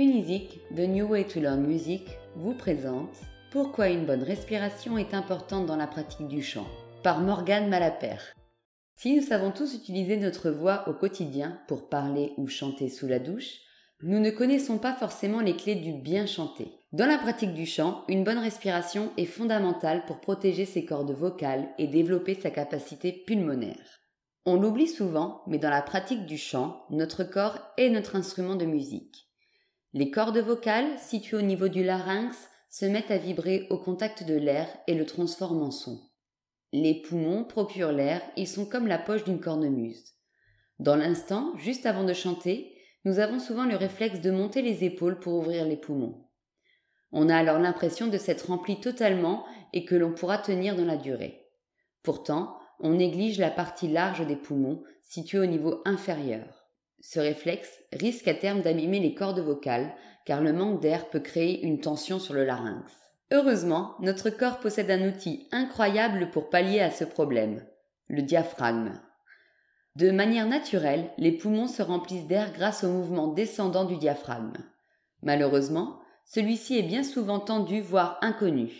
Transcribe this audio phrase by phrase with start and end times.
[0.00, 2.06] Unizik, The New Way to Learn Music,
[2.36, 3.16] vous présente
[3.50, 6.68] Pourquoi une bonne respiration est importante dans la pratique du chant
[7.02, 8.32] par Morgane Malapert.
[8.94, 13.18] Si nous savons tous utiliser notre voix au quotidien pour parler ou chanter sous la
[13.18, 13.56] douche,
[14.00, 16.70] nous ne connaissons pas forcément les clés du bien chanter.
[16.92, 21.70] Dans la pratique du chant, une bonne respiration est fondamentale pour protéger ses cordes vocales
[21.76, 23.98] et développer sa capacité pulmonaire.
[24.46, 28.64] On l'oublie souvent, mais dans la pratique du chant, notre corps est notre instrument de
[28.64, 29.27] musique.
[29.94, 34.34] Les cordes vocales, situées au niveau du larynx, se mettent à vibrer au contact de
[34.34, 36.00] l'air et le transforment en son.
[36.72, 40.14] Les poumons procurent l'air, ils sont comme la poche d'une cornemuse.
[40.78, 45.18] Dans l'instant, juste avant de chanter, nous avons souvent le réflexe de monter les épaules
[45.18, 46.26] pour ouvrir les poumons.
[47.10, 50.98] On a alors l'impression de s'être rempli totalement et que l'on pourra tenir dans la
[50.98, 51.46] durée.
[52.02, 56.57] Pourtant, on néglige la partie large des poumons, située au niveau inférieur.
[57.00, 59.94] Ce réflexe risque à terme d'abîmer les cordes vocales,
[60.24, 62.92] car le manque d'air peut créer une tension sur le larynx.
[63.30, 67.64] Heureusement, notre corps possède un outil incroyable pour pallier à ce problème,
[68.08, 69.00] le diaphragme.
[69.96, 74.56] De manière naturelle, les poumons se remplissent d'air grâce au mouvement descendant du diaphragme.
[75.22, 78.70] Malheureusement, celui-ci est bien souvent tendu, voire inconnu,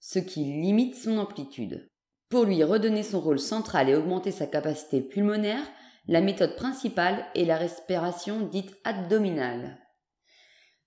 [0.00, 1.90] ce qui limite son amplitude.
[2.28, 5.62] Pour lui redonner son rôle central et augmenter sa capacité pulmonaire,
[6.08, 9.76] la méthode principale est la respiration dite abdominale.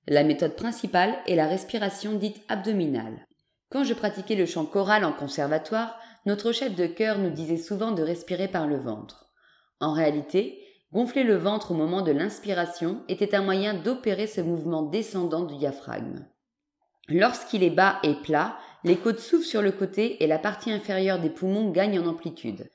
[0.07, 3.27] La méthode principale est la respiration dite abdominale.
[3.69, 7.91] Quand je pratiquais le chant choral en conservatoire, notre chef de chœur nous disait souvent
[7.91, 9.31] de respirer par le ventre.
[9.79, 10.59] En réalité,
[10.91, 15.55] gonfler le ventre au moment de l'inspiration était un moyen d'opérer ce mouvement descendant du
[15.55, 16.25] diaphragme.
[17.09, 21.19] Lorsqu'il est bas et plat, les côtes s'ouvrent sur le côté et la partie inférieure
[21.19, 22.67] des poumons gagne en amplitude.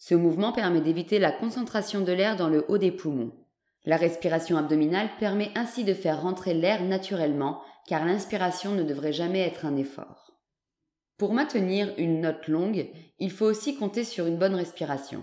[0.00, 3.32] Ce mouvement permet d'éviter la concentration de l'air dans le haut des poumons.
[3.84, 9.40] La respiration abdominale permet ainsi de faire rentrer l'air naturellement, car l'inspiration ne devrait jamais
[9.40, 10.32] être un effort.
[11.18, 15.22] Pour maintenir une note longue, il faut aussi compter sur une bonne respiration.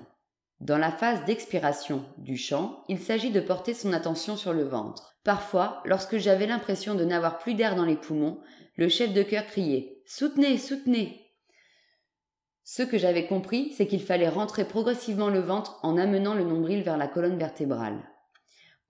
[0.59, 5.18] Dans la phase d'expiration du chant, il s'agit de porter son attention sur le ventre.
[5.23, 8.41] Parfois, lorsque j'avais l'impression de n'avoir plus d'air dans les poumons,
[8.75, 11.27] le chef de chœur criait Soutenez, soutenez
[12.69, 16.83] ce que j'avais compris, c'est qu'il fallait rentrer progressivement le ventre en amenant le nombril
[16.83, 17.97] vers la colonne vertébrale.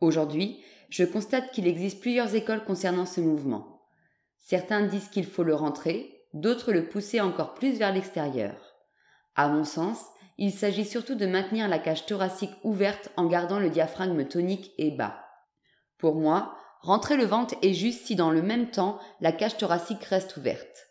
[0.02, 3.84] Aujourd'hui, je constate qu'il existe plusieurs écoles concernant ce mouvement.
[4.40, 8.56] Certains disent qu'il faut le rentrer, d'autres le pousser encore plus vers l'extérieur.
[9.36, 10.04] À mon sens,
[10.40, 14.90] il s'agit surtout de maintenir la cage thoracique ouverte en gardant le diaphragme tonique et
[14.90, 15.24] bas.
[16.00, 20.04] Pour moi, rentrer le ventre est juste si dans le même temps la cage thoracique
[20.04, 20.88] reste ouverte.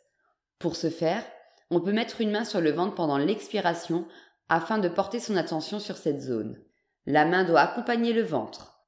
[0.60, 1.24] Pour ce faire,
[1.71, 4.06] on peut mettre une main sur le ventre pendant l'expiration
[4.49, 6.59] afin de porter son attention sur cette zone.
[7.06, 8.84] La main doit accompagner le ventre.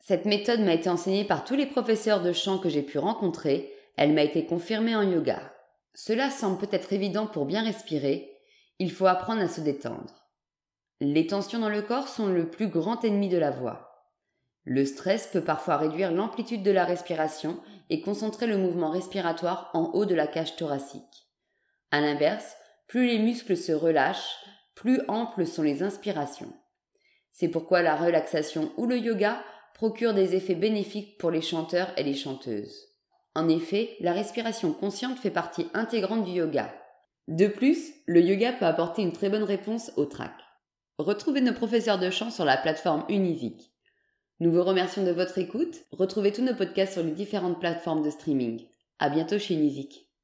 [0.00, 3.72] Cette méthode m'a été enseignée par tous les professeurs de chant que j'ai pu rencontrer,
[3.96, 5.52] elle m'a été confirmée en yoga.
[5.94, 8.32] Cela semble peut-être évident pour bien respirer,
[8.78, 10.26] il faut apprendre à se détendre.
[11.00, 13.86] Les tensions dans le corps sont le plus grand ennemi de la voix.
[14.64, 17.58] Le stress peut parfois réduire l'amplitude de la respiration
[17.90, 21.25] et concentrer le mouvement respiratoire en haut de la cage thoracique.
[21.96, 22.58] À l'inverse,
[22.88, 24.36] plus les muscles se relâchent,
[24.74, 26.52] plus amples sont les inspirations.
[27.32, 29.42] C'est pourquoi la relaxation ou le yoga
[29.72, 32.84] procurent des effets bénéfiques pour les chanteurs et les chanteuses.
[33.34, 36.70] En effet, la respiration consciente fait partie intégrante du yoga.
[37.28, 40.34] De plus, le yoga peut apporter une très bonne réponse au trac.
[40.98, 43.72] Retrouvez nos professeurs de chant sur la plateforme Unizik.
[44.40, 45.86] Nous vous remercions de votre écoute.
[45.92, 48.66] Retrouvez tous nos podcasts sur les différentes plateformes de streaming.
[48.98, 50.05] À bientôt chez Unizik.